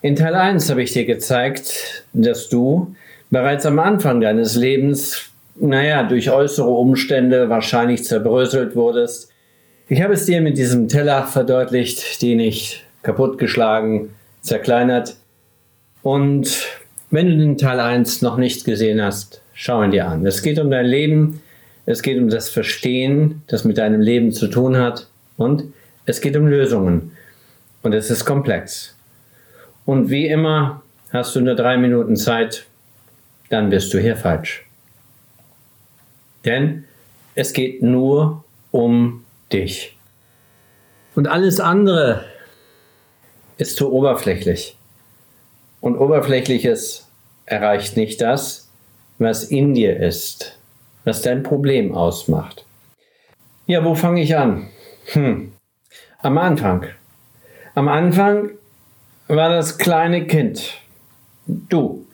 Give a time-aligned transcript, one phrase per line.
[0.00, 2.94] In Teil 1 habe ich dir gezeigt, dass du
[3.30, 9.32] bereits am Anfang deines Lebens, naja, durch äußere Umstände wahrscheinlich zerbröselt wurdest.
[9.88, 14.10] Ich habe es dir mit diesem Teller verdeutlicht, den ich kaputtgeschlagen,
[14.40, 15.16] zerkleinert.
[16.04, 16.64] Und
[17.10, 20.24] wenn du den Teil 1 noch nicht gesehen hast, schau ihn dir an.
[20.24, 21.42] Es geht um dein Leben,
[21.86, 25.64] es geht um das Verstehen, das mit deinem Leben zu tun hat und
[26.06, 27.10] es geht um Lösungen.
[27.82, 28.97] Und es ist komplex.
[29.88, 30.82] Und wie immer
[31.14, 32.66] hast du nur drei Minuten Zeit,
[33.48, 34.66] dann bist du hier falsch.
[36.44, 36.84] Denn
[37.34, 39.96] es geht nur um dich.
[41.14, 42.26] Und alles andere
[43.56, 44.76] ist zu oberflächlich.
[45.80, 47.08] Und oberflächliches
[47.46, 48.68] erreicht nicht das,
[49.18, 50.58] was in dir ist,
[51.04, 52.66] was dein Problem ausmacht.
[53.64, 54.68] Ja, wo fange ich an?
[55.12, 55.54] Hm.
[56.18, 56.84] Am Anfang.
[57.74, 58.50] Am Anfang
[59.28, 60.72] war das kleine Kind.
[61.46, 62.06] Du.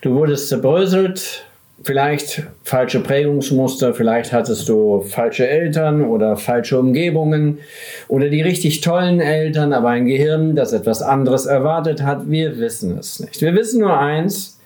[0.00, 1.44] Du wurdest zerbröselt,
[1.82, 7.58] vielleicht falsche Prägungsmuster, vielleicht hattest du falsche Eltern oder falsche Umgebungen
[8.06, 12.30] oder die richtig tollen Eltern, aber ein Gehirn, das etwas anderes erwartet hat.
[12.30, 13.40] Wir wissen es nicht.
[13.40, 14.60] Wir wissen nur eins,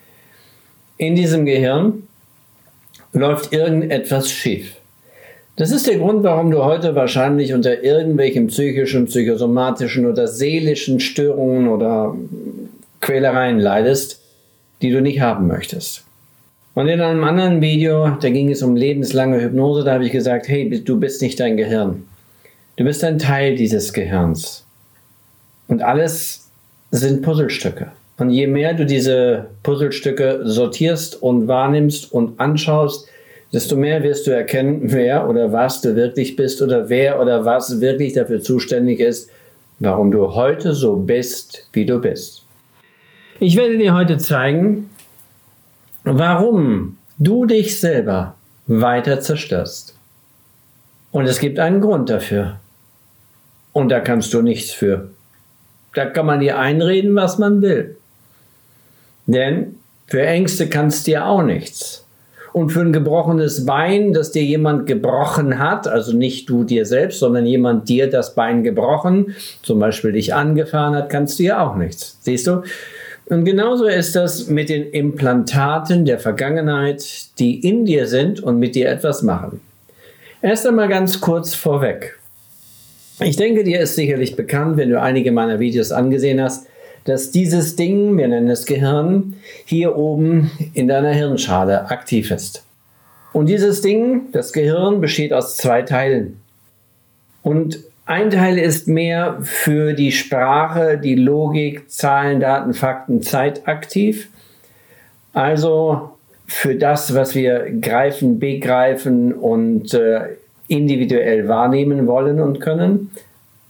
[0.97, 2.07] in diesem Gehirn
[3.13, 4.75] läuft irgendetwas schief.
[5.55, 11.67] Das ist der Grund, warum du heute wahrscheinlich unter irgendwelchen psychischen, psychosomatischen oder seelischen Störungen
[11.67, 12.15] oder
[13.01, 14.19] Quälereien leidest,
[14.81, 16.05] die du nicht haben möchtest.
[16.73, 20.47] Und in einem anderen Video, da ging es um lebenslange Hypnose, da habe ich gesagt,
[20.47, 22.07] hey, du bist nicht dein Gehirn.
[22.77, 24.65] Du bist ein Teil dieses Gehirns.
[25.67, 26.49] Und alles
[26.89, 27.91] sind Puzzlestücke.
[28.17, 33.07] Und je mehr du diese Puzzlestücke sortierst und wahrnimmst und anschaust,
[33.53, 37.79] desto mehr wirst du erkennen, wer oder was du wirklich bist oder wer oder was
[37.79, 39.29] wirklich dafür zuständig ist,
[39.79, 42.45] warum du heute so bist, wie du bist.
[43.39, 44.89] Ich werde dir heute zeigen,
[46.03, 49.95] warum du dich selber weiter zerstörst.
[51.11, 52.59] Und es gibt einen Grund dafür.
[53.71, 55.09] Und da kannst du nichts für.
[55.93, 57.97] Da kann man dir einreden, was man will.
[59.27, 59.75] Denn
[60.07, 62.02] für Ängste kannst du dir auch nichts.
[62.53, 67.19] Und für ein gebrochenes Bein, das dir jemand gebrochen hat, also nicht du dir selbst,
[67.19, 71.75] sondern jemand dir das Bein gebrochen, zum Beispiel dich angefahren hat, kannst du ja auch
[71.75, 72.19] nichts.
[72.21, 72.61] Siehst du?
[73.25, 77.03] Und genauso ist das mit den Implantaten der Vergangenheit,
[77.39, 79.59] die in dir sind und mit dir etwas machen.
[80.41, 82.19] Erst einmal ganz kurz vorweg.
[83.19, 86.67] Ich denke, dir ist sicherlich bekannt, wenn du einige meiner Videos angesehen hast,
[87.05, 92.65] dass dieses Ding, wir nennen es Gehirn, hier oben in deiner Hirnschale aktiv ist.
[93.33, 96.39] Und dieses Ding, das Gehirn, besteht aus zwei Teilen.
[97.41, 104.29] Und ein Teil ist mehr für die Sprache, die Logik, Zahlen, Daten, Fakten, Zeit aktiv.
[105.33, 106.11] Also
[106.45, 110.35] für das, was wir greifen, begreifen und äh,
[110.67, 113.11] individuell wahrnehmen wollen und können.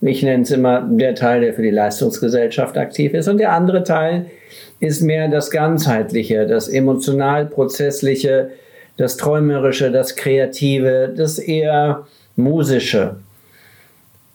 [0.06, 3.28] Ich nenne es immer der Teil, der für die Leistungsgesellschaft aktiv ist.
[3.28, 4.26] Und der andere Teil
[4.80, 8.50] ist mehr das Ganzheitliche, das emotional-prozessliche,
[8.98, 12.06] das Träumerische, das Kreative, das eher
[12.36, 13.16] Musische.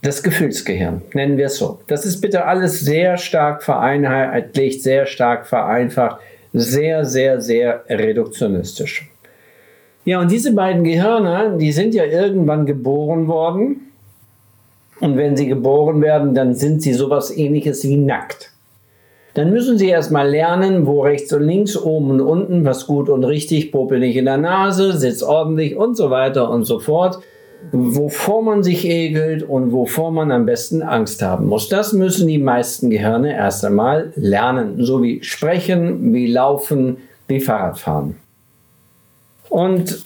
[0.01, 1.81] Das Gefühlsgehirn, nennen wir es so.
[1.89, 6.21] Das ist bitte alles sehr stark vereinheitlicht, sehr stark vereinfacht,
[6.53, 9.11] sehr, sehr, sehr reduktionistisch.
[10.05, 13.88] Ja, und diese beiden Gehirne, die sind ja irgendwann geboren worden
[15.01, 18.53] und wenn sie geboren werden, dann sind sie sowas ähnliches wie nackt.
[19.35, 23.23] Dann müssen sie erstmal lernen, wo rechts und links, oben und unten, was gut und
[23.25, 27.21] richtig, popel nicht in der Nase, sitzt ordentlich und so weiter und so fort.
[27.73, 31.69] Wovor man sich ekelt und wovor man am besten Angst haben muss.
[31.69, 34.85] Das müssen die meisten Gehirne erst einmal lernen.
[34.85, 38.17] So wie sprechen, wie laufen, wie Fahrradfahren.
[39.49, 40.03] Und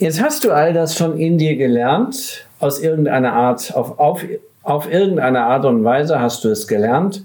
[0.00, 4.24] jetzt hast du all das schon in dir gelernt aus irgendeiner Art, auf, auf,
[4.62, 7.24] auf irgendeine Art und Weise hast du es gelernt.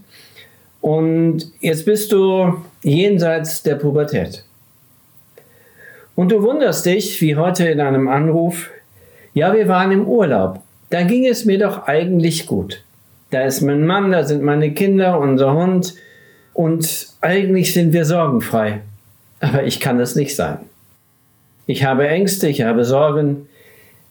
[0.81, 4.44] Und jetzt bist du jenseits der Pubertät.
[6.16, 8.69] Und du wunderst dich, wie heute in einem Anruf,
[9.33, 10.60] ja, wir waren im Urlaub.
[10.89, 12.83] Da ging es mir doch eigentlich gut.
[13.31, 15.95] Da ist mein Mann, da sind meine Kinder, unser Hund.
[16.54, 18.81] Und eigentlich sind wir sorgenfrei.
[19.39, 20.60] Aber ich kann es nicht sein.
[21.67, 23.47] Ich habe Ängste, ich habe Sorgen,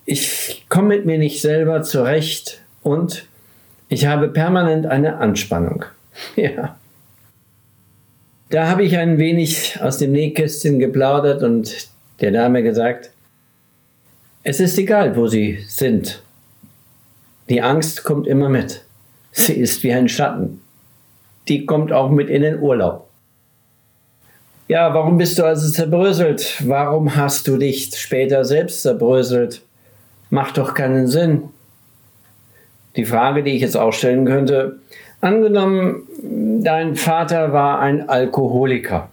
[0.06, 3.26] ich komme mit mir nicht selber zurecht und
[3.88, 5.84] ich habe permanent eine Anspannung.
[6.36, 6.76] Ja.
[8.50, 11.88] Da habe ich ein wenig aus dem Nähkästchen geplaudert und
[12.20, 13.10] der Dame gesagt,
[14.44, 16.22] es ist egal, wo Sie sind.
[17.48, 18.84] Die Angst kommt immer mit.
[19.32, 20.60] Sie ist wie ein Schatten.
[21.48, 23.03] Die kommt auch mit in den Urlaub.
[24.66, 26.62] Ja, warum bist du also zerbröselt?
[26.66, 29.61] Warum hast du dich später selbst zerbröselt?
[30.31, 31.50] Macht doch keinen Sinn.
[32.96, 34.78] Die Frage, die ich jetzt auch stellen könnte,
[35.20, 36.08] angenommen,
[36.62, 39.11] dein Vater war ein Alkoholiker.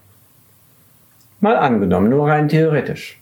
[1.41, 3.19] Mal angenommen, nur rein theoretisch.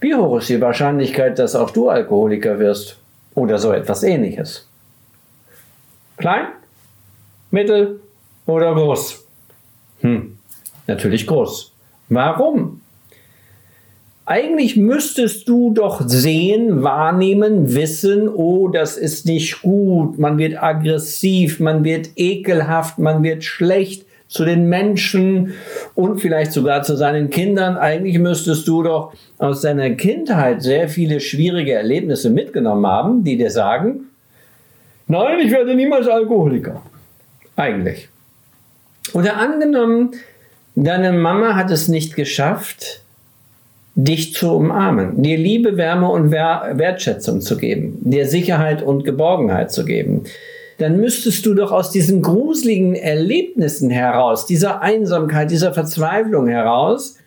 [0.00, 2.98] Wie hoch ist die Wahrscheinlichkeit, dass auch du Alkoholiker wirst?
[3.34, 4.66] Oder so etwas ähnliches?
[6.18, 6.48] Klein?
[7.50, 8.00] Mittel?
[8.46, 9.24] Oder groß?
[10.00, 10.31] Hm,
[10.86, 11.72] natürlich groß.
[12.08, 12.80] Warum?
[14.24, 21.58] Eigentlich müsstest du doch sehen, wahrnehmen, wissen, oh, das ist nicht gut, man wird aggressiv,
[21.58, 25.52] man wird ekelhaft, man wird schlecht zu den Menschen
[25.94, 27.76] und vielleicht sogar zu seinen Kindern.
[27.76, 33.50] Eigentlich müsstest du doch aus deiner Kindheit sehr viele schwierige Erlebnisse mitgenommen haben, die dir
[33.50, 34.06] sagen,
[35.08, 36.80] nein, ich werde niemals Alkoholiker.
[37.56, 38.08] Eigentlich.
[39.12, 40.12] Oder angenommen,
[40.74, 43.02] deine Mama hat es nicht geschafft,
[43.94, 49.84] dich zu umarmen, dir Liebe, Wärme und Wertschätzung zu geben, dir Sicherheit und Geborgenheit zu
[49.84, 50.24] geben,
[50.78, 57.18] dann müsstest du doch aus diesen gruseligen Erlebnissen heraus, dieser Einsamkeit, dieser Verzweiflung heraus,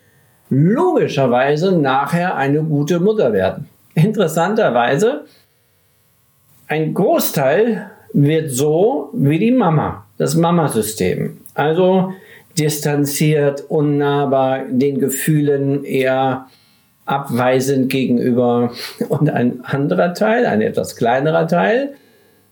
[0.50, 3.70] logischerweise nachher eine gute Mutter werden.
[3.94, 5.26] Interessanterweise,
[6.68, 11.38] ein Großteil wird so wie die Mama, das Mamasystem.
[11.54, 12.12] Also
[12.58, 16.48] distanziert, unnahbar, den Gefühlen eher
[17.06, 18.72] abweisend gegenüber.
[19.10, 21.96] Und ein anderer Teil, ein etwas kleinerer Teil,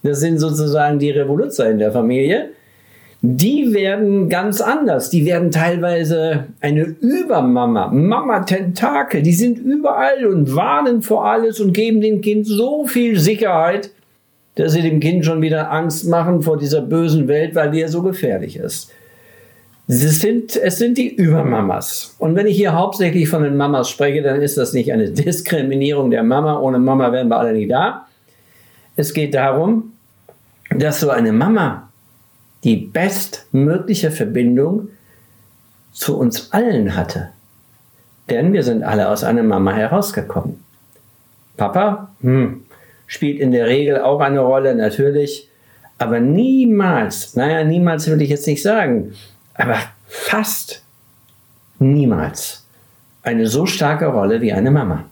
[0.03, 2.49] das sind sozusagen die Revoluzer in der Familie,
[3.25, 5.09] die werden ganz anders.
[5.09, 12.01] Die werden teilweise eine Übermama, Mama-Tentakel, die sind überall und warnen vor alles und geben
[12.01, 13.91] dem Kind so viel Sicherheit,
[14.55, 17.87] dass sie dem Kind schon wieder Angst machen vor dieser bösen Welt, weil die ja
[17.87, 18.91] so gefährlich ist.
[19.87, 22.15] Es sind, es sind die Übermamas.
[22.17, 26.09] Und wenn ich hier hauptsächlich von den Mamas spreche, dann ist das nicht eine Diskriminierung
[26.09, 26.59] der Mama.
[26.59, 28.07] Ohne Mama wären wir alle nicht da.
[28.95, 29.93] Es geht darum,
[30.69, 31.89] dass so eine Mama
[32.63, 34.87] die bestmögliche Verbindung
[35.91, 37.29] zu uns allen hatte.
[38.29, 40.63] Denn wir sind alle aus einer Mama herausgekommen.
[41.57, 42.63] Papa hm,
[43.05, 45.49] spielt in der Regel auch eine Rolle, natürlich,
[45.97, 49.13] aber niemals, naja, niemals würde ich jetzt nicht sagen,
[49.55, 49.77] aber
[50.07, 50.83] fast
[51.79, 52.65] niemals
[53.21, 55.05] eine so starke Rolle wie eine Mama.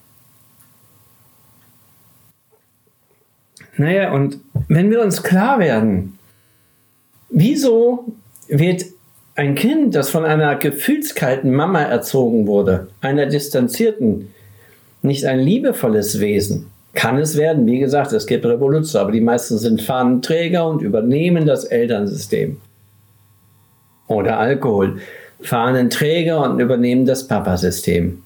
[3.77, 6.19] Naja, und wenn wir uns klar werden,
[7.29, 8.05] wieso
[8.47, 8.85] wird
[9.35, 14.33] ein Kind, das von einer gefühlskalten Mama erzogen wurde, einer distanzierten,
[15.01, 17.65] nicht ein liebevolles Wesen, kann es werden.
[17.65, 22.57] Wie gesagt, es gibt Revolution, aber die meisten sind Fahnenträger und übernehmen das Elternsystem
[24.16, 25.00] oder Alkohol,
[25.42, 28.24] fahren einen Träger und übernehmen das Papasystem.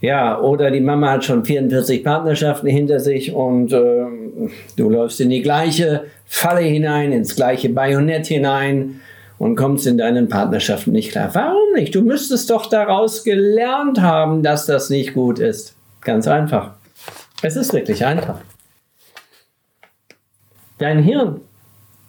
[0.00, 4.06] Ja, oder die Mama hat schon 44 Partnerschaften hinter sich und äh,
[4.76, 9.00] du läufst in die gleiche Falle hinein, ins gleiche Bajonett hinein
[9.38, 11.30] und kommst in deinen Partnerschaften nicht klar.
[11.32, 11.94] Warum nicht?
[11.94, 15.74] Du müsstest doch daraus gelernt haben, dass das nicht gut ist.
[16.02, 16.72] Ganz einfach.
[17.42, 18.38] Es ist wirklich einfach.
[20.78, 21.40] Dein Hirn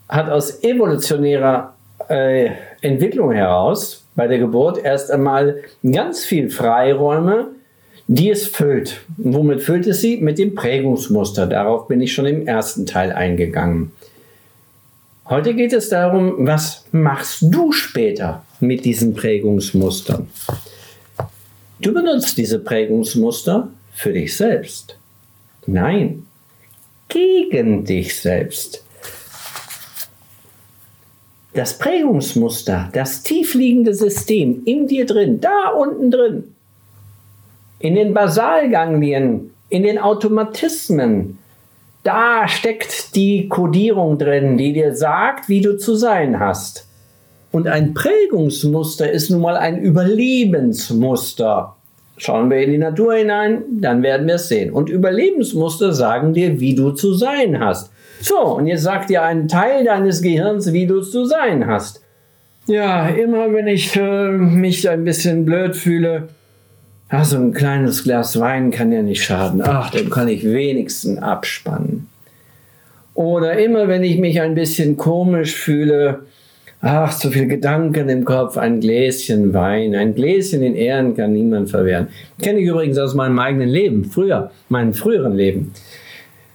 [0.07, 1.73] hat aus evolutionärer
[2.09, 2.51] äh,
[2.81, 7.51] Entwicklung heraus bei der Geburt erst einmal ganz viel Freiräume,
[8.07, 9.01] die es füllt.
[9.17, 10.17] Womit füllt es sie?
[10.17, 11.47] Mit dem Prägungsmuster.
[11.47, 13.91] Darauf bin ich schon im ersten Teil eingegangen.
[15.29, 20.27] Heute geht es darum, was machst du später mit diesen Prägungsmustern?
[21.79, 24.97] Du benutzt diese Prägungsmuster für dich selbst.
[25.67, 26.25] Nein,
[27.09, 28.83] gegen dich selbst
[31.53, 36.55] das Prägungsmuster, das tiefliegende System in dir drin, da unten drin,
[37.79, 41.39] in den Basalganglien, in den Automatismen,
[42.03, 46.87] da steckt die Kodierung drin, die dir sagt, wie du zu sein hast.
[47.51, 51.75] Und ein Prägungsmuster ist nun mal ein Überlebensmuster.
[52.17, 54.71] Schauen wir in die Natur hinein, dann werden wir es sehen.
[54.71, 57.91] Und Überlebensmuster sagen dir, wie du zu sein hast.
[58.21, 62.01] So, und jetzt sagt dir ein Teil deines Gehirns, wie du es zu sein hast.
[62.67, 66.27] Ja, immer wenn ich äh, mich ein bisschen blöd fühle,
[67.09, 69.61] ach, so ein kleines Glas Wein kann ja nicht schaden.
[69.63, 72.07] Ach, dann kann ich wenigstens abspannen.
[73.15, 76.21] Oder immer wenn ich mich ein bisschen komisch fühle,
[76.81, 81.69] ach, zu viel Gedanken im Kopf, ein Gläschen Wein, ein Gläschen in Ehren kann niemand
[81.69, 82.09] verwehren.
[82.41, 85.73] Kenne ich übrigens aus meinem eigenen Leben, früher, meinem früheren Leben.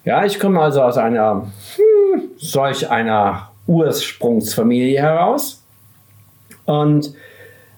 [0.04, 5.62] Ja, ich komme also aus einer hm, solch einer Ursprungsfamilie heraus.
[6.66, 7.14] Und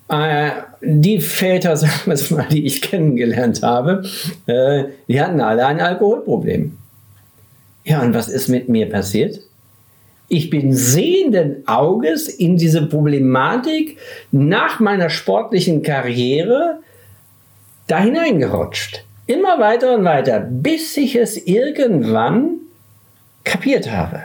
[0.09, 4.03] äh, die Väter, sagen wir es mal, die ich kennengelernt habe,
[4.47, 6.77] äh, die hatten alle ein Alkoholproblem.
[7.85, 9.41] Ja, und was ist mit mir passiert?
[10.29, 13.99] Ich bin sehenden Auges in diese Problematik
[14.33, 16.81] nach meiner sportlichen Karriere
[17.87, 19.06] da hineingerutscht.
[19.27, 22.59] Immer weiter und weiter, bis ich es irgendwann
[23.45, 24.23] kapiert habe.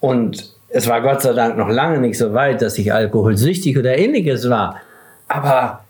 [0.00, 3.98] Und es war Gott sei Dank noch lange nicht so weit, dass ich alkoholsüchtig oder
[3.98, 4.80] ähnliches war.
[5.28, 5.84] Aber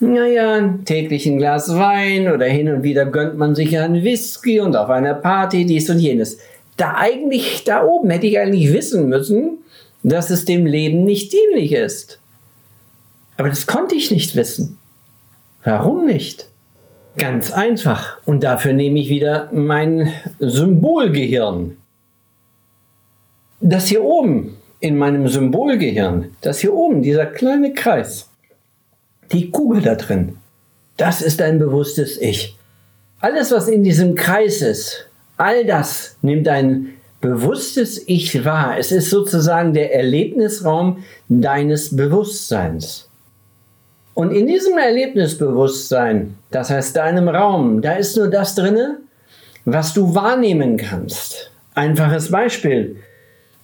[0.00, 4.74] naja, täglich ein Glas Wein oder hin und wieder gönnt man sich einen Whisky und
[4.74, 6.38] auf einer Party dies und jenes.
[6.76, 9.58] Da eigentlich, da oben hätte ich eigentlich wissen müssen,
[10.02, 12.18] dass es dem Leben nicht dienlich ist.
[13.36, 14.78] Aber das konnte ich nicht wissen.
[15.64, 16.48] Warum nicht?
[17.16, 18.18] Ganz einfach.
[18.24, 21.76] Und dafür nehme ich wieder mein Symbolgehirn
[23.62, 28.28] das hier oben in meinem Symbolgehirn, das hier oben, dieser kleine Kreis,
[29.30, 30.36] die Kugel da drin,
[30.96, 32.56] das ist ein bewusstes Ich.
[33.20, 38.76] Alles, was in diesem Kreis ist, all das nimmt ein bewusstes Ich wahr.
[38.78, 43.08] Es ist sozusagen der Erlebnisraum deines Bewusstseins.
[44.14, 48.98] Und in diesem Erlebnisbewusstsein, das heißt deinem Raum, da ist nur das drinne,
[49.64, 51.50] was du wahrnehmen kannst.
[51.74, 52.96] Einfaches Beispiel.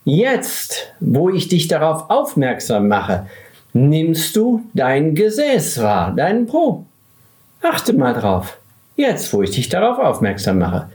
[0.05, 3.27] Jetzt, wo ich dich darauf aufmerksam mache,
[3.75, 6.87] nimmst du dein Gesäß wahr, deinen Po.
[7.61, 8.59] Achte mal drauf.
[8.97, 10.89] Jetzt, wo ich dich darauf aufmerksam mache.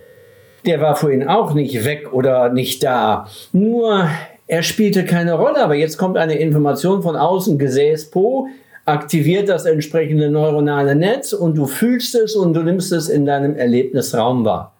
[0.65, 3.27] Der war vorhin auch nicht weg oder nicht da.
[3.51, 4.09] Nur
[4.47, 8.47] er spielte keine Rolle, aber jetzt kommt eine Information von außen, Gesäß Po,
[8.85, 13.55] aktiviert das entsprechende neuronale Netz und du fühlst es und du nimmst es in deinem
[13.55, 14.73] Erlebnisraum wahr.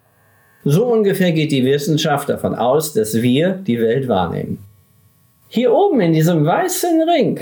[0.64, 4.58] So ungefähr geht die Wissenschaft davon aus, dass wir die Welt wahrnehmen.
[5.48, 7.40] Hier oben in diesem weißen Ring,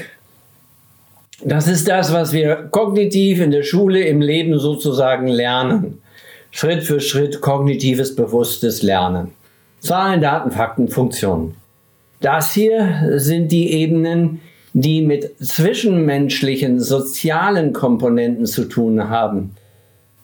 [1.44, 6.00] das ist das, was wir kognitiv in der Schule im Leben sozusagen lernen.
[6.50, 9.32] Schritt für Schritt kognitives, bewusstes Lernen.
[9.80, 11.54] Zahlen, Daten, Fakten, Funktionen.
[12.20, 14.40] Das hier sind die Ebenen,
[14.74, 19.54] die mit zwischenmenschlichen, sozialen Komponenten zu tun haben.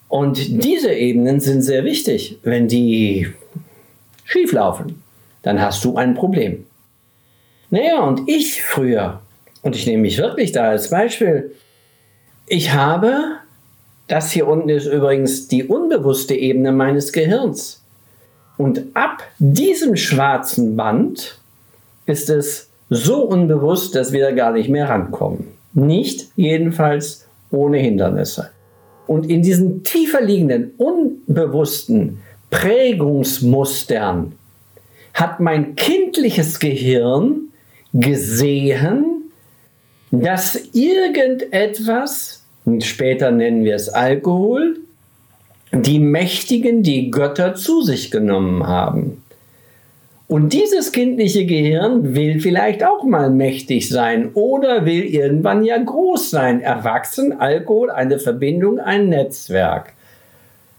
[0.07, 2.39] Und diese Ebenen sind sehr wichtig.
[2.43, 3.27] Wenn die
[4.25, 5.03] schief laufen,
[5.43, 6.65] dann hast du ein Problem.
[7.69, 9.21] Naja, und ich früher,
[9.61, 11.53] und ich nehme mich wirklich da als Beispiel,
[12.47, 13.37] ich habe,
[14.07, 17.83] das hier unten ist übrigens die unbewusste Ebene meines Gehirns.
[18.57, 21.37] Und ab diesem schwarzen Band
[22.07, 25.47] ist es so unbewusst, dass wir da gar nicht mehr rankommen.
[25.73, 28.49] Nicht jedenfalls ohne Hindernisse.
[29.07, 32.19] Und in diesen tiefer liegenden, unbewussten
[32.49, 34.33] Prägungsmustern
[35.13, 37.49] hat mein kindliches Gehirn
[37.93, 39.31] gesehen,
[40.11, 42.43] dass irgendetwas,
[42.79, 44.77] später nennen wir es Alkohol,
[45.71, 49.23] die Mächtigen die Götter zu sich genommen haben.
[50.29, 56.29] Und dieses kindliche Gehirn will vielleicht auch mal mächtig sein oder will irgendwann ja groß
[56.29, 56.61] sein.
[56.61, 59.93] Erwachsen, Alkohol, eine Verbindung, ein Netzwerk.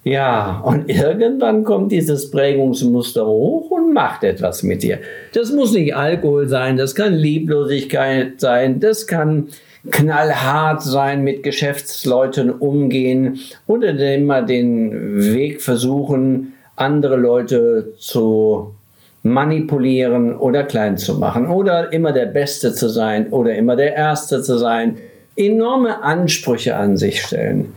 [0.04, 5.00] Ja, und irgendwann kommt dieses Prägungsmuster hoch und macht etwas mit dir.
[5.34, 9.48] Das muss nicht Alkohol sein, das kann Lieblosigkeit sein, das kann
[9.90, 18.76] knallhart sein, mit Geschäftsleuten umgehen oder immer den Weg versuchen, andere Leute zu
[19.22, 24.42] manipulieren oder klein zu machen oder immer der Beste zu sein oder immer der Erste
[24.42, 24.98] zu sein.
[25.36, 27.74] Enorme Ansprüche an sich stellen.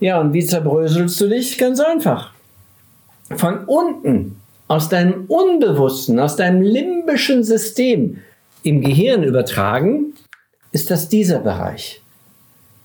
[0.00, 1.58] Ja, und wie zerbröselst du dich?
[1.58, 2.32] Ganz einfach.
[3.36, 8.18] Von unten, aus deinem Unbewussten, aus deinem limbischen System
[8.62, 10.14] im Gehirn übertragen,
[10.72, 12.02] ist das dieser Bereich.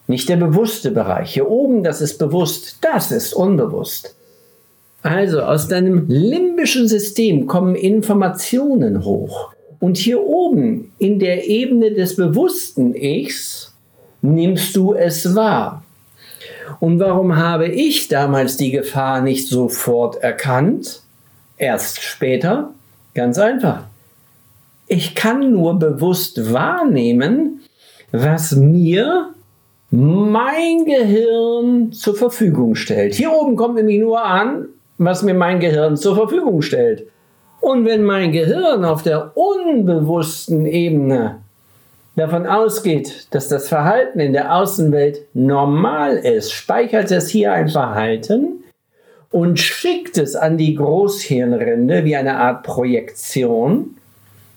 [0.08, 1.34] Nicht der bewusste Bereich.
[1.34, 4.16] Hier oben, das ist bewusst, das ist unbewusst.
[5.06, 9.54] Also aus deinem limbischen System kommen Informationen hoch.
[9.80, 13.72] Und hier oben in der Ebene des bewussten Ichs
[14.24, 15.84] nimmst du es wahr.
[16.80, 21.04] Und warum habe ich damals die Gefahr nicht sofort erkannt?
[21.60, 22.74] Erst später?
[23.14, 23.84] Ganz einfach.
[24.88, 27.62] Ich kann nur bewusst wahrnehmen,
[28.12, 29.36] was mir
[29.92, 33.14] mein Gehirn zur Verfügung stellt.
[33.14, 37.08] Hier oben kommt nämlich nur an, was mir mein Gehirn zur Verfügung stellt.
[37.62, 41.42] Und wenn mein Gehirn auf der unbewussten Ebene
[42.16, 48.64] davon ausgeht, dass das Verhalten in der Außenwelt normal ist, speichert es hier ein Verhalten
[49.32, 53.98] und schickt es an die Großhirnrinde wie eine Art Projektion.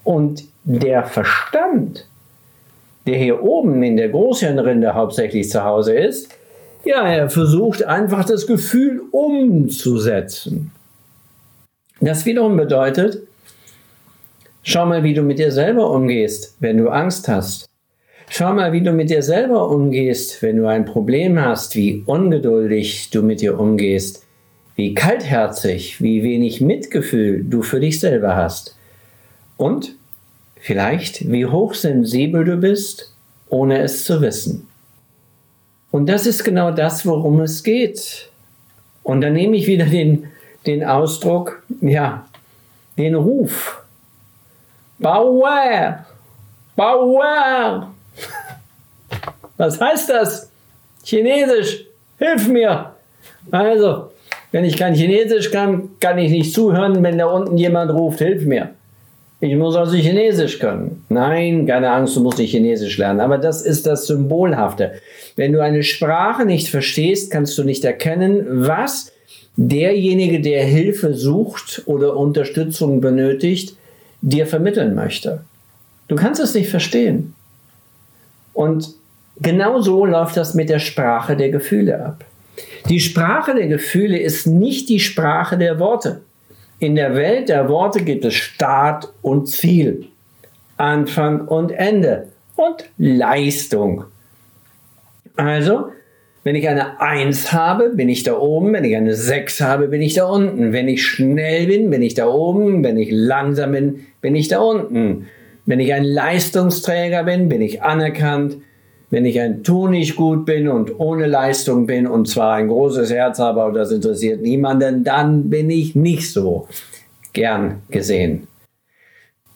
[0.05, 2.07] Und der Verstand,
[3.07, 6.29] der hier oben in der Großhirnrinde hauptsächlich zu Hause ist,
[6.85, 10.71] ja, er versucht einfach das Gefühl umzusetzen.
[12.01, 13.23] Das wiederum bedeutet,
[14.63, 17.69] schau mal, wie du mit dir selber umgehst, wenn du Angst hast.
[18.31, 23.11] Schau mal, wie du mit dir selber umgehst, wenn du ein Problem hast, wie ungeduldig
[23.11, 24.25] du mit dir umgehst,
[24.77, 28.77] wie kaltherzig, wie wenig Mitgefühl du für dich selber hast.
[29.57, 29.97] Und
[30.61, 33.15] vielleicht, wie hochsensibel du bist,
[33.49, 34.68] ohne es zu wissen.
[35.91, 38.31] Und das ist genau das, worum es geht.
[39.03, 40.29] Und dann nehme ich wieder den,
[40.67, 42.27] den Ausdruck, ja,
[42.99, 43.83] den Ruf.
[44.99, 46.05] Bauer!
[46.77, 47.95] Bauer!
[49.57, 50.51] Was heißt das?
[51.05, 51.87] Chinesisch,
[52.19, 52.93] hilf mir!
[53.51, 54.11] Also,
[54.53, 58.45] wenn ich kein Chinesisch kann, kann ich nicht zuhören, wenn da unten jemand ruft, hilf
[58.45, 58.71] mir.
[59.41, 61.05] Ich muss also Chinesisch können.
[61.09, 63.21] Nein, keine Angst, du musst nicht Chinesisch lernen.
[63.21, 65.01] Aber das ist das Symbolhafte.
[65.39, 69.13] Wenn du eine Sprache nicht verstehst, kannst du nicht erkennen, was
[69.55, 73.77] derjenige, der Hilfe sucht oder Unterstützung benötigt,
[74.21, 75.45] dir vermitteln möchte.
[76.09, 77.35] Du kannst es nicht verstehen.
[78.53, 78.89] Und
[79.41, 82.25] genau so läuft das mit der Sprache der Gefühle ab.
[82.89, 86.21] Die Sprache der Gefühle ist nicht die Sprache der Worte.
[86.81, 90.09] In der Welt der Worte gibt es Start und Ziel,
[90.79, 92.27] Anfang und Ende
[92.57, 94.07] und Leistung.
[95.39, 95.91] Also,
[96.43, 100.03] wenn ich eine 1 habe, bin ich da oben, wenn ich eine 6 habe, bin
[100.03, 100.73] ich da unten.
[100.73, 104.59] Wenn ich schnell bin, bin ich da oben, wenn ich langsam bin, bin ich da
[104.59, 105.29] unten.
[105.65, 108.57] Wenn ich ein Leistungsträger bin, bin ich anerkannt.
[109.11, 113.13] Wenn ich ein Tu nicht gut bin und ohne Leistung bin und zwar ein großes
[113.13, 116.67] Herz habe, aber das interessiert niemanden, dann bin ich nicht so
[117.33, 118.49] gern gesehen.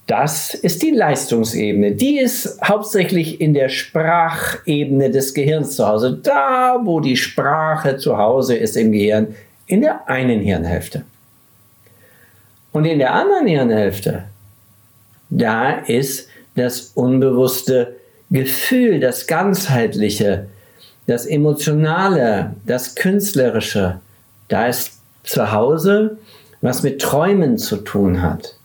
[0.07, 1.93] Das ist die Leistungsebene.
[1.93, 6.19] Die ist hauptsächlich in der Sprachebene des Gehirns zu Hause.
[6.23, 9.35] Da, wo die Sprache zu Hause ist im Gehirn,
[9.67, 11.05] in der einen Hirnhälfte.
[12.73, 14.25] Und in der anderen Hirnhälfte,
[15.31, 17.97] da ist das unbewusste
[18.31, 20.47] Gefühl, das Ganzheitliche,
[21.07, 24.01] das Emotionale, das Künstlerische,
[24.49, 26.19] da ist zu Hause,
[26.61, 28.57] was mit Träumen zu tun hat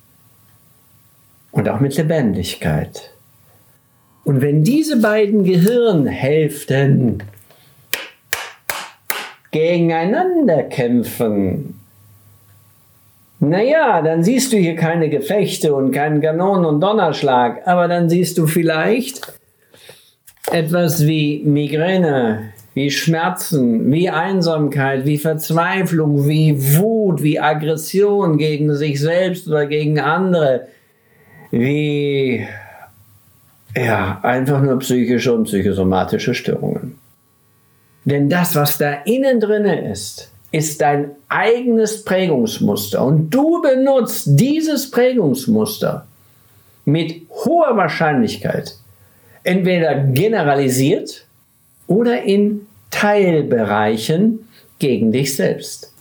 [1.57, 3.09] und auch mit Lebendigkeit.
[4.23, 7.23] Und wenn diese beiden Gehirnhälften
[9.51, 11.79] gegeneinander kämpfen,
[13.39, 18.37] naja, dann siehst du hier keine Gefechte und keinen Kanonen- und Donnerschlag, aber dann siehst
[18.37, 19.33] du vielleicht
[20.51, 28.99] etwas wie Migräne, wie Schmerzen, wie Einsamkeit, wie Verzweiflung, wie Wut, wie Aggression gegen sich
[29.01, 30.67] selbst oder gegen andere,
[31.51, 32.47] wie
[33.75, 36.97] ja, einfach nur psychische und psychosomatische Störungen.
[38.05, 43.03] Denn das, was da innen drin ist, ist dein eigenes Prägungsmuster.
[43.03, 46.07] Und du benutzt dieses Prägungsmuster
[46.85, 48.75] mit hoher Wahrscheinlichkeit
[49.43, 51.25] entweder generalisiert
[51.87, 54.47] oder in Teilbereichen
[54.79, 55.93] gegen dich selbst.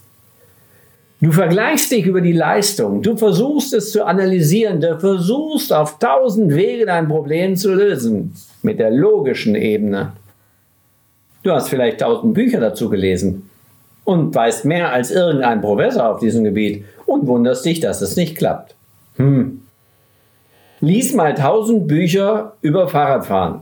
[1.19, 6.53] Du vergleichst dich über die Leistung, du versuchst es zu analysieren, du versuchst auf tausend
[6.53, 10.13] Wege dein Problem zu lösen mit der logischen Ebene.
[11.41, 13.49] Du hast vielleicht tausend Bücher dazu gelesen
[14.03, 18.37] und weißt mehr als irgendein Professor auf diesem Gebiet und wunderst dich, dass es nicht
[18.37, 18.75] klappt.
[19.15, 19.63] Hm,
[20.81, 23.61] lies mal tausend Bücher über Fahrradfahren.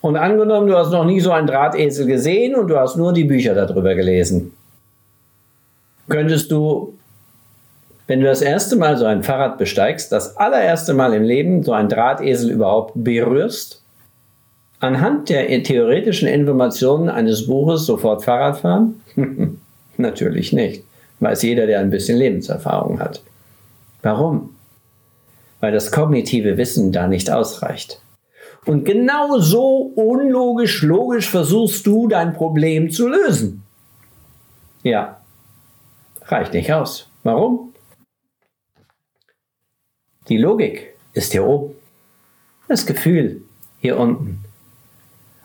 [0.00, 3.22] Und angenommen, du hast noch nie so einen Drahtesel gesehen und du hast nur die
[3.22, 4.52] Bücher darüber gelesen.
[6.08, 6.94] Könntest du,
[8.06, 11.72] wenn du das erste Mal so ein Fahrrad besteigst, das allererste Mal im Leben so
[11.72, 13.82] einen Drahtesel überhaupt berührst,
[14.80, 19.00] anhand der theoretischen Informationen eines Buches sofort Fahrrad fahren?
[19.96, 20.84] Natürlich nicht.
[21.20, 23.22] Weiß jeder, der ein bisschen Lebenserfahrung hat.
[24.02, 24.50] Warum?
[25.62, 28.02] weil das kognitive Wissen da nicht ausreicht.
[28.66, 33.62] Und genau so unlogisch, logisch versuchst du dein Problem zu lösen.
[34.82, 35.18] Ja,
[36.32, 37.08] reicht nicht aus.
[37.22, 37.72] Warum?
[40.28, 41.74] Die Logik ist hier oben.
[42.68, 43.42] Das Gefühl
[43.80, 44.42] hier unten.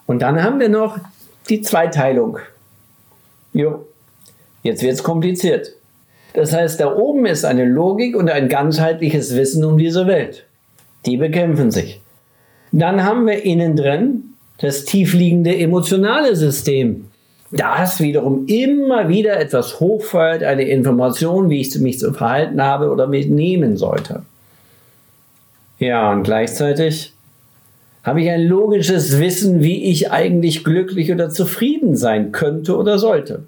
[0.06, 0.98] Und dann haben wir noch
[1.50, 2.40] die Zweiteilung.
[3.54, 3.86] Jo,
[4.64, 5.74] jetzt wird es kompliziert.
[6.34, 10.46] Das heißt, da oben ist eine Logik und ein ganzheitliches Wissen um diese Welt.
[11.06, 12.02] Die bekämpfen sich.
[12.72, 17.10] Dann haben wir innen drin das tiefliegende emotionale System.
[17.52, 23.08] Das wiederum immer wieder etwas hochfeuert, eine Information, wie ich mich zu verhalten habe oder
[23.08, 24.24] mitnehmen sollte.
[25.80, 27.14] Ja, und gleichzeitig
[28.04, 33.44] habe ich ein logisches Wissen, wie ich eigentlich glücklich oder zufrieden sein könnte oder sollte.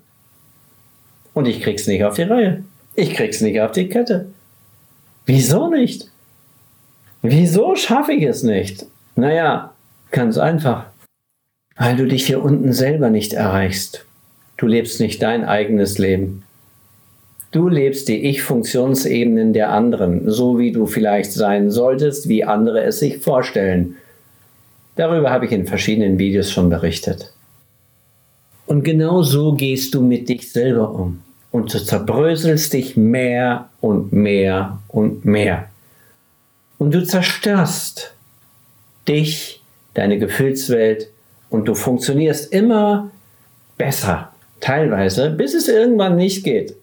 [1.34, 2.64] Und ich krieg's nicht auf die Reihe.
[2.96, 4.28] Ich krieg's nicht auf die Kette.
[5.26, 6.10] Wieso nicht?
[7.22, 8.86] Wieso schaffe ich es nicht?
[9.16, 9.74] Naja,
[10.12, 10.86] ganz einfach.
[11.80, 14.06] Weil du dich hier unten selber nicht erreichst.
[14.58, 16.44] Du lebst nicht dein eigenes Leben.
[17.52, 23.00] Du lebst die Ich-Funktionsebenen der anderen, so wie du vielleicht sein solltest, wie andere es
[23.00, 23.96] sich vorstellen.
[24.98, 27.34] Darüber habe ich in verschiedenen Videos schon berichtet.
[28.66, 31.22] Und genau so gehst du mit dich selber um.
[31.50, 35.70] Und du zerbröselst dich mehr und mehr und mehr.
[36.78, 38.14] Und du zerstörst
[39.08, 39.64] dich,
[39.94, 41.08] deine Gefühlswelt
[41.50, 43.12] und du funktionierst immer
[43.78, 46.76] besser, teilweise, bis es irgendwann nicht geht.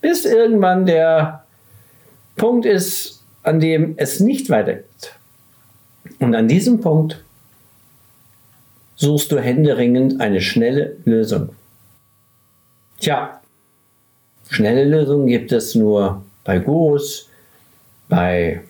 [0.00, 1.44] Bis irgendwann der
[2.36, 5.14] Punkt ist, an dem es nicht weitergeht.
[6.18, 7.22] Und an diesem Punkt
[8.96, 11.50] suchst du händeringend eine schnelle Lösung.
[12.98, 13.40] Tja,
[14.48, 17.28] schnelle Lösungen gibt es nur bei Gurus,
[18.08, 18.62] bei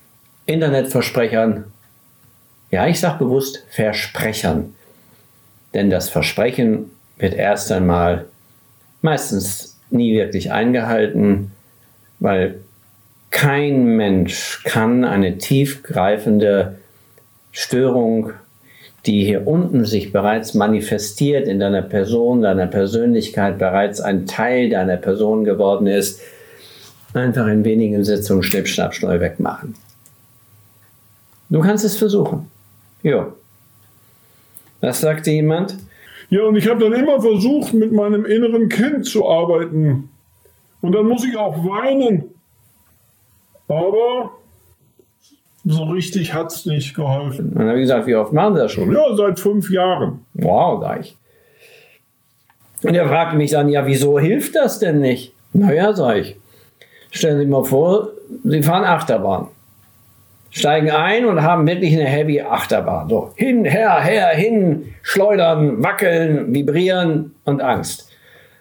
[0.46, 1.64] Internetversprechern
[2.70, 4.74] ja, ich sage bewusst Versprechern.
[5.74, 8.26] Denn das Versprechen wird erst einmal
[9.02, 11.52] meistens nie wirklich eingehalten,
[12.18, 12.60] weil
[13.30, 16.78] kein Mensch kann eine tiefgreifende
[17.52, 18.32] Störung,
[19.06, 24.96] die hier unten sich bereits manifestiert in deiner Person, deiner Persönlichkeit, bereits ein Teil deiner
[24.96, 26.20] Person geworden ist,
[27.14, 29.74] einfach in wenigen Sitzungen schnipp, schnapp, schnell wegmachen.
[31.48, 32.48] Du kannst es versuchen.
[33.02, 33.32] Ja.
[34.80, 35.76] Was sagte jemand?
[36.30, 40.10] Ja, und ich habe dann immer versucht, mit meinem inneren Kind zu arbeiten.
[40.80, 42.24] Und dann muss ich auch weinen.
[43.68, 44.30] Aber
[45.64, 47.52] so richtig hat es nicht geholfen.
[47.54, 48.92] dann habe ich gesagt, wie oft machen Sie das schon?
[48.92, 50.24] Ja, seit fünf Jahren.
[50.34, 51.16] Wow, sag ich.
[52.82, 55.34] Und er fragte mich dann, ja, wieso hilft das denn nicht?
[55.52, 56.36] Naja, sag ich.
[57.10, 58.08] Stellen Sie sich mal vor,
[58.44, 59.48] Sie fahren Achterbahn
[60.50, 63.08] steigen ein und haben wirklich eine Heavy Achterbahn.
[63.08, 68.08] So hin, her, her, hin, schleudern, wackeln, vibrieren und Angst.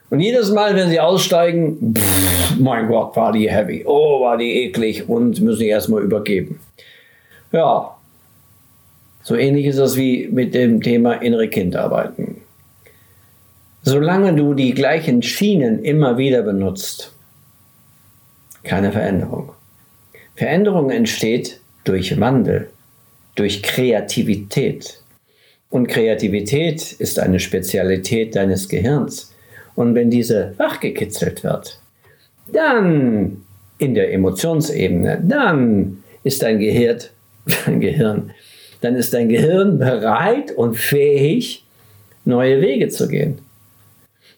[0.10, 3.84] Und jedes Mal, wenn sie aussteigen, pff, mein Gott, war die heavy.
[3.86, 6.60] Oh, war die eklig und müssen sich erstmal übergeben.
[7.52, 7.95] Ja,
[9.21, 12.41] so ähnlich ist das wie mit dem Thema innere Kindarbeiten.
[13.84, 17.13] Solange du die gleichen Schienen immer wieder benutzt,
[18.63, 19.52] keine Veränderung.
[20.36, 22.70] Veränderung entsteht, durch Wandel,
[23.36, 25.02] durch Kreativität.
[25.70, 29.34] Und Kreativität ist eine Spezialität deines Gehirns.
[29.76, 31.80] Und wenn diese wachgekitzelt wird,
[32.52, 33.44] dann
[33.78, 37.00] in der Emotionsebene, dann ist dein Gehirn,
[37.65, 38.32] dein Gehirn,
[38.82, 41.63] dann ist dein Gehirn bereit und fähig,
[42.26, 43.39] neue Wege zu gehen.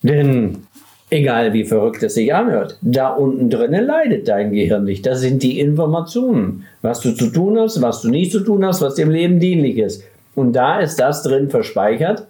[0.04, 0.68] Denn
[1.14, 2.78] Egal wie verrückt es sich anhört.
[2.82, 5.06] Da unten drinnen leidet dein Gehirn nicht.
[5.06, 8.82] Das sind die Informationen, was du zu tun hast, was du nicht zu tun hast,
[8.82, 10.06] was dem Leben dienlich ist.
[10.36, 12.28] Und da ist das drin verspeichert,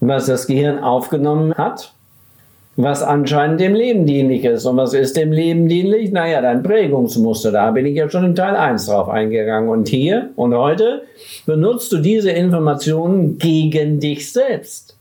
[0.00, 1.92] was das Gehirn aufgenommen hat,
[2.76, 4.64] was anscheinend dem Leben dienlich ist.
[4.64, 6.10] Und was ist dem Leben dienlich?
[6.10, 7.52] Naja, dein Prägungsmuster.
[7.52, 9.68] Da bin ich ja schon in Teil 1 drauf eingegangen.
[9.68, 11.02] Und hier und heute
[11.44, 14.96] benutzt du diese Informationen gegen dich selbst.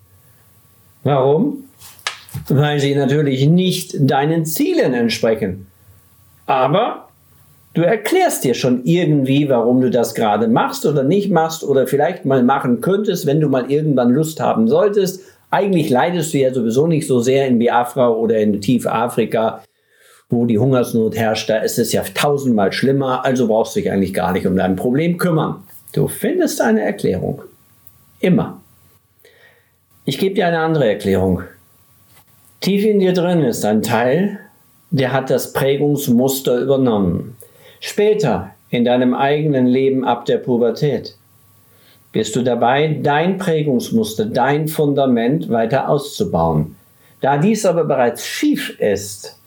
[1.05, 1.63] Warum?
[2.50, 5.67] Weil sie natürlich nicht deinen Zielen entsprechen.
[6.46, 7.08] Aber
[7.74, 12.26] du erklärst dir schon irgendwie, warum du das gerade machst oder nicht machst oder vielleicht
[12.26, 15.22] mal machen könntest, wenn du mal irgendwann Lust haben solltest.
[15.50, 19.63] Eigentlich leidest du ja sowieso nicht so sehr in Biafra oder in Tiefafrika,
[20.30, 21.50] wo die Hungersnot herrscht.
[21.50, 24.76] Da ist es ja tausendmal schlimmer, also brauchst du dich eigentlich gar nicht um dein
[24.76, 25.63] Problem kümmern.
[25.94, 27.41] Du findest eine Erklärung.
[28.22, 28.62] Immer.
[30.06, 31.44] Ich gebe dir eine andere Erklärung.
[32.62, 34.39] Tief in dir drin ist ein Teil,
[34.91, 37.36] der hat das Prägungsmuster übernommen.
[37.80, 41.15] Später in deinem eigenen Leben ab der Pubertät
[42.12, 46.76] bist du dabei, dein Prägungsmuster, dein Fundament weiter auszubauen.
[47.19, 49.39] Da dies aber bereits schief ist,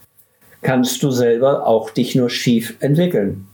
[0.62, 3.46] kannst du selber auch dich nur schief entwickeln.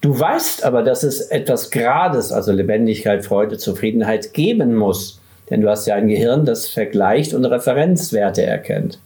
[0.00, 5.19] Du weißt aber, dass es etwas Grades, also Lebendigkeit, Freude, Zufriedenheit geben muss.
[5.50, 9.00] Denn du hast ja ein Gehirn, das vergleicht und Referenzwerte erkennt.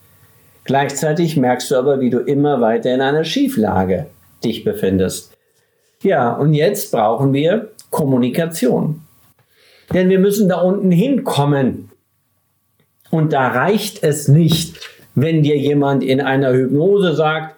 [0.65, 4.07] Gleichzeitig merkst du aber, wie du immer weiter in einer Schieflage
[4.45, 5.33] dich befindest.
[6.03, 9.01] Ja, und jetzt brauchen wir Kommunikation.
[9.93, 11.91] Denn wir müssen da unten hinkommen.
[13.11, 14.79] Und da reicht es nicht,
[15.15, 17.57] wenn dir jemand in einer Hypnose sagt,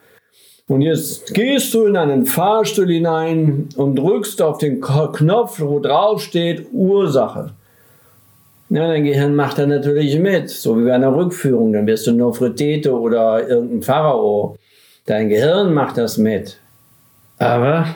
[0.69, 6.21] und jetzt gehst du in einen Fahrstuhl hinein und drückst auf den Knopf, wo drauf
[6.21, 7.53] steht Ursache.
[8.69, 11.73] Ja, dein Gehirn macht dann natürlich mit, so wie bei einer Rückführung.
[11.73, 14.59] Dann wirst du Nofretete oder irgendein Pharao.
[15.05, 16.59] Dein Gehirn macht das mit.
[17.39, 17.95] Aber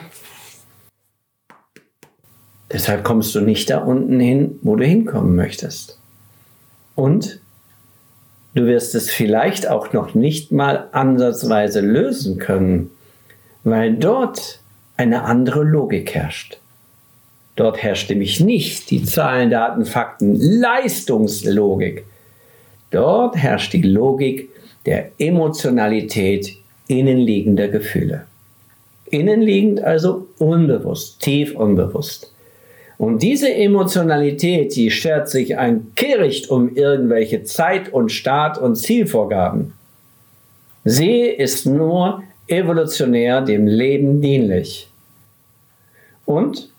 [2.71, 5.99] deshalb kommst du nicht da unten hin, wo du hinkommen möchtest.
[6.95, 7.41] Und
[8.53, 12.91] Du wirst es vielleicht auch noch nicht mal ansatzweise lösen können,
[13.63, 14.59] weil dort
[14.97, 16.59] eine andere Logik herrscht.
[17.55, 22.05] Dort herrscht nämlich nicht die Zahlen, Daten, Fakten, Leistungslogik.
[22.91, 24.49] Dort herrscht die Logik
[24.85, 28.25] der Emotionalität innenliegender Gefühle.
[29.09, 32.33] Innenliegend also unbewusst, tief unbewusst.
[32.97, 39.73] Und diese Emotionalität, die schert sich ein Kehricht um irgendwelche Zeit- und Start- und Zielvorgaben.
[40.83, 44.89] Sie ist nur evolutionär dem Leben dienlich.
[46.25, 46.70] Und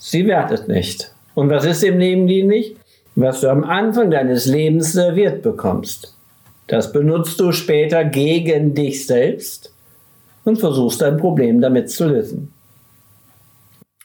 [0.00, 1.12] sie wertet nicht.
[1.34, 2.74] Und was ist dem Leben dienlich?
[3.14, 6.16] Was du am Anfang deines Lebens serviert bekommst.
[6.66, 9.72] Das benutzt du später gegen dich selbst
[10.44, 12.52] und versuchst dein Problem damit zu lösen.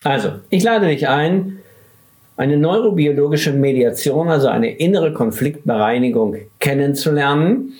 [0.04, 1.60] Also, ich lade dich ein,
[2.38, 7.74] eine neurobiologische Mediation, also eine innere Konfliktbereinigung kennenzulernen.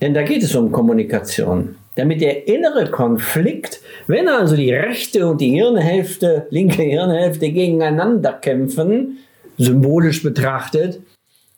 [0.00, 1.76] Denn da geht es um Kommunikation.
[1.96, 9.18] Damit der innere Konflikt, wenn also die rechte und die Hirnhälfte, linke Hirnhälfte gegeneinander kämpfen,
[9.58, 11.00] symbolisch betrachtet,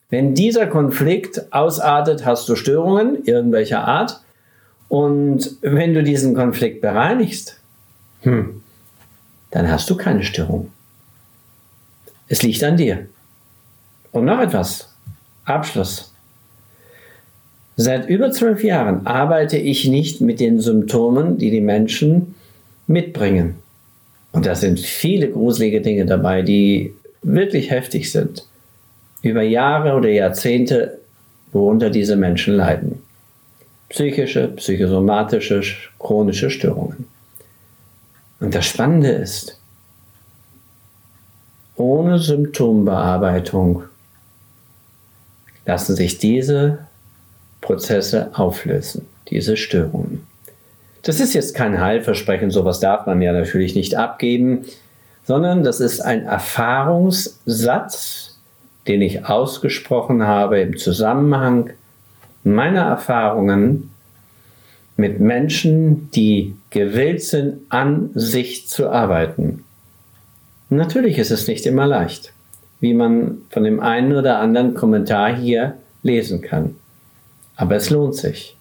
[0.08, 4.20] wenn dieser Konflikt ausartet, hast du Störungen irgendwelcher Art.
[4.88, 7.58] Und wenn du diesen Konflikt bereinigst,
[8.22, 8.62] hm,
[9.50, 10.70] dann hast du keine Störung.
[12.28, 13.06] Es liegt an dir.
[14.12, 14.94] Und noch etwas.
[15.44, 16.12] Abschluss.
[17.76, 22.34] Seit über zwölf Jahren arbeite ich nicht mit den Symptomen, die die Menschen
[22.86, 23.56] mitbringen.
[24.32, 28.46] Und da sind viele gruselige Dinge dabei, die wirklich heftig sind.
[29.20, 30.98] Über Jahre oder Jahrzehnte,
[31.52, 33.02] worunter diese Menschen leiden.
[33.90, 35.62] Psychische, psychosomatische,
[35.98, 37.06] chronische Störungen.
[38.40, 39.60] Und das Spannende ist,
[41.76, 43.84] ohne Symptombearbeitung
[45.66, 46.78] lassen sich diese
[47.66, 50.24] Prozesse auflösen, diese Störungen.
[51.02, 54.66] Das ist jetzt kein Heilversprechen, sowas darf man ja natürlich nicht abgeben,
[55.24, 58.36] sondern das ist ein Erfahrungssatz,
[58.86, 61.70] den ich ausgesprochen habe im Zusammenhang
[62.44, 63.90] meiner Erfahrungen
[64.96, 69.64] mit Menschen, die gewillt sind, an sich zu arbeiten.
[70.70, 72.32] Natürlich ist es nicht immer leicht,
[72.78, 75.74] wie man von dem einen oder anderen Kommentar hier
[76.04, 76.76] lesen kann.
[77.56, 78.56] Aber es lohnt sich.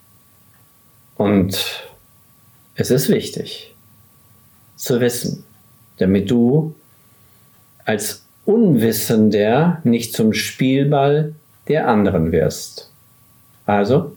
[1.16, 1.84] Und
[2.76, 3.74] es ist wichtig
[4.76, 5.44] zu wissen,
[5.98, 6.76] damit du
[7.86, 11.34] als Unwissender nicht zum Spielball
[11.68, 12.92] der anderen wirst.
[13.66, 14.16] Also,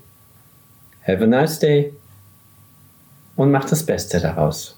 [1.06, 1.94] have a nice day
[3.36, 4.77] und mach das Beste daraus.